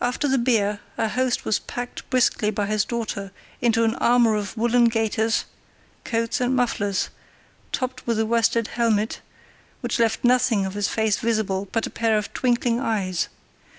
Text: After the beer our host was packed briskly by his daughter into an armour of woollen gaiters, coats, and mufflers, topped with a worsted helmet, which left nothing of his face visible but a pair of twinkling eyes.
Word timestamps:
After 0.00 0.26
the 0.26 0.38
beer 0.38 0.80
our 0.96 1.08
host 1.08 1.44
was 1.44 1.58
packed 1.58 2.08
briskly 2.08 2.50
by 2.50 2.64
his 2.64 2.82
daughter 2.86 3.30
into 3.60 3.84
an 3.84 3.94
armour 3.96 4.34
of 4.34 4.56
woollen 4.56 4.86
gaiters, 4.86 5.44
coats, 6.02 6.40
and 6.40 6.56
mufflers, 6.56 7.10
topped 7.72 8.06
with 8.06 8.18
a 8.18 8.24
worsted 8.24 8.68
helmet, 8.68 9.20
which 9.82 9.98
left 9.98 10.24
nothing 10.24 10.64
of 10.64 10.72
his 10.72 10.88
face 10.88 11.18
visible 11.18 11.68
but 11.72 11.86
a 11.86 11.90
pair 11.90 12.16
of 12.16 12.32
twinkling 12.32 12.80
eyes. 12.80 13.28